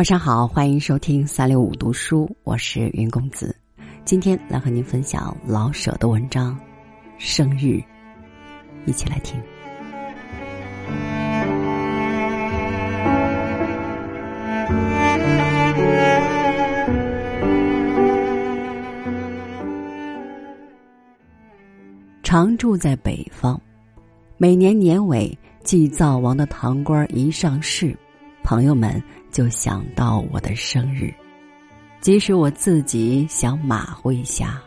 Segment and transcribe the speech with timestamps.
[0.00, 3.54] 晚上好，欢迎收听三六五读书，我是云公子。
[4.02, 6.54] 今天来和您分享老舍的文章
[7.18, 7.66] 《生日》，
[8.86, 9.38] 一起来听。
[22.22, 23.60] 常住在北方，
[24.38, 27.94] 每年年尾祭灶王的堂官一上市，
[28.42, 31.12] 朋友们就想到我的生日。
[32.00, 34.60] 即使我自己想马虎一下，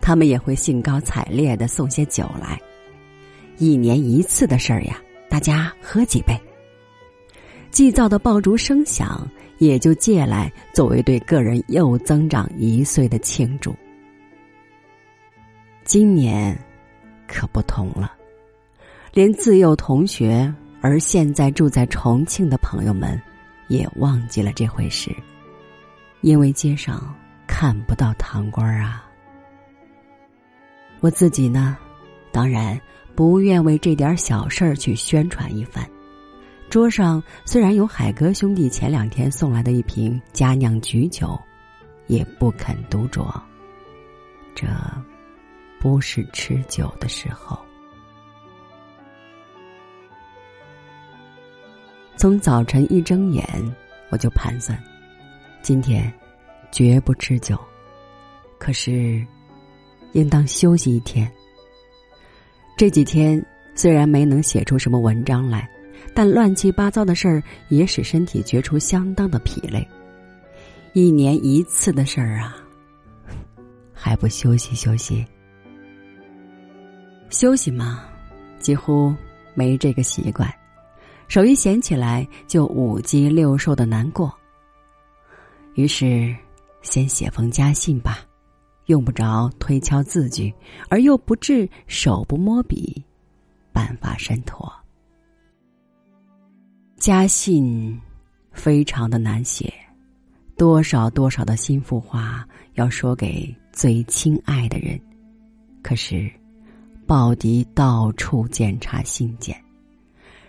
[0.00, 2.60] 他们也会兴高采烈的送些酒来。
[3.58, 6.38] 一年一次的事儿呀，大家喝几杯。
[7.70, 9.28] 祭灶的爆竹声响，
[9.58, 13.74] 也就借来作为对个人又增长一岁的庆祝。
[15.84, 16.58] 今年。
[17.26, 18.12] 可不同了，
[19.14, 23.18] 连自幼同学而现在住在重庆的朋友们，
[23.68, 25.10] 也忘记了这回事，
[26.20, 27.02] 因为街上
[27.46, 29.02] 看不到堂官啊。
[31.00, 31.74] 我自己呢，
[32.30, 32.78] 当然
[33.14, 35.88] 不愿为这点小事儿去宣传一番。
[36.68, 41.40] 桌上虽然有海哥兄弟前两天送来的一瓶佳酿菊酒，
[42.08, 43.26] 也不肯独酌。
[44.54, 44.66] 这。
[45.80, 47.58] 不是吃酒的时候。
[52.24, 53.46] 从早晨一睁眼，
[54.08, 54.82] 我就盘算，
[55.60, 56.10] 今天
[56.72, 57.54] 绝不吃酒。
[58.58, 59.22] 可是，
[60.12, 61.30] 应当休息一天。
[62.78, 65.68] 这几天虽然没能写出什么文章来，
[66.14, 69.86] 但乱七八糟的事儿也使身体觉出相当的疲累。
[70.94, 72.56] 一年一次的事儿啊，
[73.92, 75.22] 还不休息休息？
[77.28, 78.02] 休息嘛，
[78.58, 79.14] 几乎
[79.52, 80.50] 没这个习惯，
[81.28, 84.32] 手一闲起来就五鸡六兽的难过。
[85.74, 86.34] 于是，
[86.82, 88.18] 先写封家信吧，
[88.86, 90.54] 用不着推敲字句，
[90.88, 93.04] 而又不至手不摸笔，
[93.72, 94.72] 办法甚妥。
[96.96, 98.00] 家信
[98.52, 99.72] 非常的难写，
[100.56, 105.00] 多少多少的心腹话要说给最亲爱的人，
[105.82, 106.30] 可是。
[107.06, 109.54] 鲍迪到处检查信件，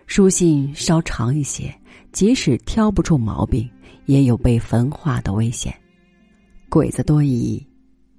[0.08, 1.74] 书信稍长一些，
[2.12, 3.70] 即使挑不出毛病，
[4.06, 5.76] 也有被焚化的危险。
[6.70, 7.66] 鬼子多疑，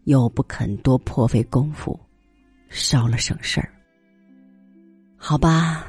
[0.05, 1.99] 又不肯多破费功夫，
[2.69, 3.73] 烧了省事儿。
[5.17, 5.87] 好吧，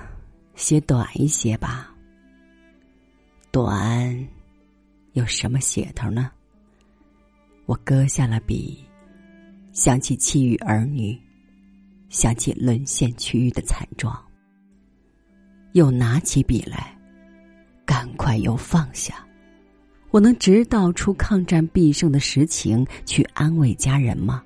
[0.55, 1.93] 写短一些吧。
[3.51, 4.27] 短，
[5.13, 6.31] 有什么写头呢？
[7.65, 8.85] 我搁下了笔，
[9.71, 11.19] 想起妻与儿女。
[12.09, 14.17] 想起沦陷区域的惨状，
[15.77, 16.97] 又拿起笔来，
[17.85, 19.23] 赶快又放下。
[20.09, 24.43] 我能直道出抗战必胜的实情，去安慰家人吗？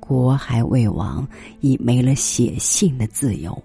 [0.00, 1.26] 国还未亡，
[1.60, 3.56] 已没了写信的自由。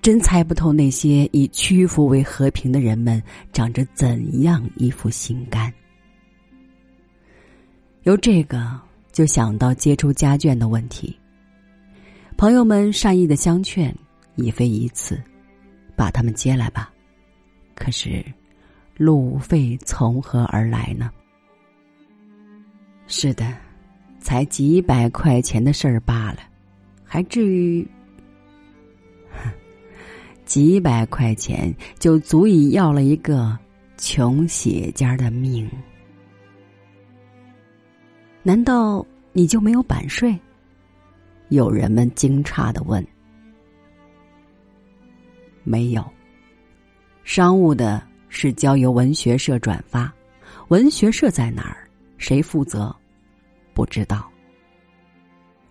[0.00, 5.70] 真猜不透那些以屈服为和平的人们，长着怎样一副心肝。
[8.04, 8.80] 由这个。
[9.12, 11.18] 就想到接触家眷的问题，
[12.36, 13.94] 朋友们善意的相劝，
[14.34, 15.18] 已非一次，
[15.96, 16.92] 把他们接来吧。
[17.74, 18.22] 可是，
[18.94, 21.10] 路费从何而来呢？
[23.06, 23.56] 是的，
[24.20, 26.40] 才几百块钱的事儿罢了，
[27.02, 27.86] 还至于？
[30.44, 33.58] 几百块钱就足以要了一个
[33.96, 35.68] 穷血家的命。
[38.42, 40.38] 难道你就没有版税？
[41.48, 43.06] 有人们惊诧的问。
[45.62, 46.04] 没有。
[47.24, 50.12] 商务的是交由文学社转发，
[50.68, 51.88] 文学社在哪儿？
[52.18, 52.94] 谁负责？
[53.74, 54.30] 不知道。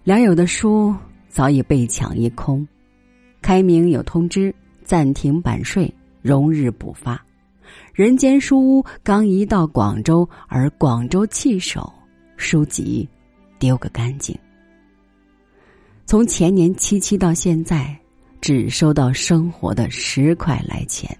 [0.03, 0.93] 良友的书
[1.29, 2.67] 早已被抢一空，
[3.41, 4.53] 开明有通知
[4.83, 5.91] 暂停版税，
[6.21, 7.19] 容日补发。
[7.93, 11.91] 人间书屋刚移到广州，而广州弃守。
[12.37, 13.07] 书籍
[13.57, 14.37] 丢个干净。
[16.05, 17.97] 从前年七七到现在，
[18.39, 21.17] 只收到生活的十块来钱。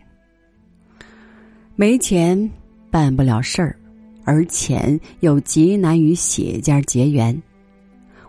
[1.75, 2.49] 没钱
[2.91, 3.75] 办不了事儿，
[4.23, 7.35] 而钱又极难与写家结缘。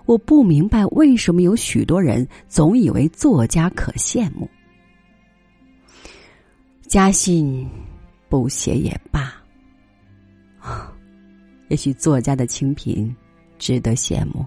[0.07, 4.49] 我不明白为什么有许多人总以为作家可羡慕。
[6.89, 7.69] 家信
[8.31, 9.35] 不写也罢。
[11.69, 13.15] 也许作家的清贫
[13.59, 14.47] 值得羡慕，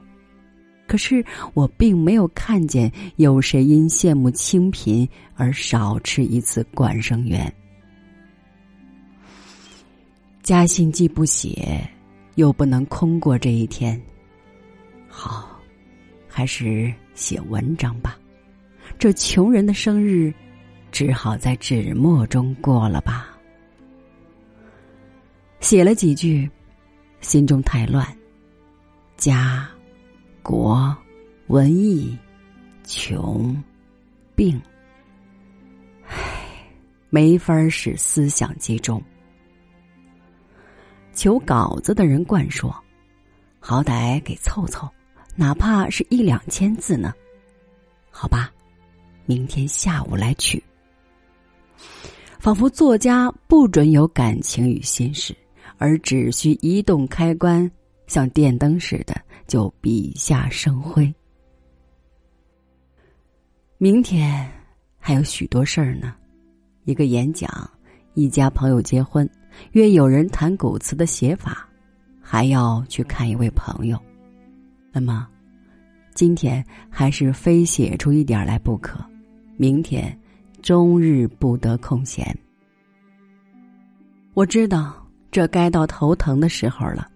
[0.89, 7.53] 可是我并没有看见有谁因羡慕清贫而少吃一次管生园。
[10.41, 11.88] 家信既不写，
[12.33, 14.01] 又不能空过这一天。
[15.07, 15.62] 好，
[16.27, 18.18] 还是写文章吧。
[18.97, 20.33] 这穷人的生日，
[20.92, 23.38] 只好在纸墨中过了吧。
[25.59, 26.50] 写了几句，
[27.21, 28.07] 心中太乱。
[29.18, 29.69] 家、
[30.41, 30.95] 国、
[31.47, 32.18] 文艺、
[32.83, 33.56] 穷、
[34.36, 34.59] 病，
[36.07, 36.65] 唉，
[37.09, 39.01] 没法使思想集中。
[41.13, 42.74] 求稿子的人惯说
[43.59, 44.89] ：“好歹给凑凑，
[45.36, 47.13] 哪怕是一两千字呢？
[48.09, 48.51] 好吧，
[49.25, 50.63] 明天下午来取。”
[52.39, 55.35] 仿佛作家不准有感情与心事，
[55.77, 57.69] 而只需一动开关，
[58.07, 61.13] 像电灯似的，就笔下生辉。
[63.80, 64.48] 明天
[65.00, 66.13] 还有许多事儿呢，
[66.86, 67.50] 一个演讲，
[68.13, 69.28] 一家朋友结婚。
[69.72, 71.68] 约有人谈古词的写法，
[72.22, 74.00] 还要去看一位朋友。
[74.92, 75.28] 那么，
[76.13, 79.04] 今天还是非写出一点来不可。
[79.57, 80.16] 明天，
[80.62, 82.38] 终日不得空闲。
[84.36, 87.10] 我知道这该到头疼的时候了。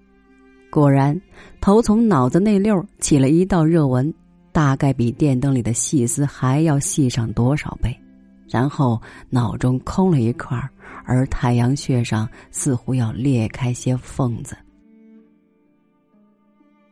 [0.74, 1.22] 果然，
[1.62, 4.12] 头从脑子那溜起了一道热纹，
[4.52, 7.96] 大概比电灯里的细丝还要细上多少倍。
[8.50, 9.00] 然后
[9.30, 10.68] 脑中空了一块儿。
[11.06, 14.56] 而太阳穴上似乎要裂开些缝子。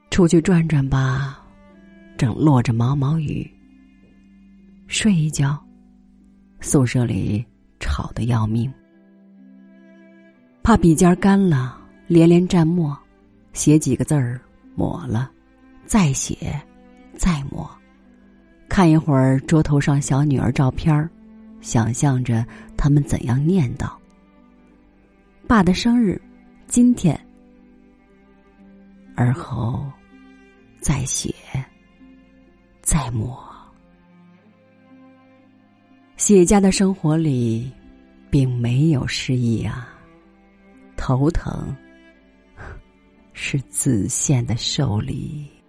[0.09, 1.39] 出去转转吧，
[2.17, 3.49] 正落着毛毛雨。
[4.87, 5.57] 睡一觉，
[6.59, 7.43] 宿舍里
[7.79, 8.69] 吵得要命。
[10.61, 11.77] 怕笔尖干了，
[12.07, 12.97] 连连蘸墨，
[13.53, 14.39] 写几个字儿，
[14.75, 15.29] 抹了，
[15.85, 16.59] 再写，
[17.15, 17.69] 再抹。
[18.69, 21.09] 看一会儿桌头上小女儿照片儿，
[21.59, 22.45] 想象着
[22.77, 23.91] 他们怎样念叨。
[25.47, 26.19] 爸的生日，
[26.67, 27.19] 今天。
[29.15, 29.85] 而后，
[30.79, 31.35] 再写，
[32.81, 33.37] 再抹。
[36.15, 37.69] 写家的生活里，
[38.29, 39.89] 并没有诗意啊。
[40.95, 41.75] 头疼，
[43.43, 45.60] 是自限的受力。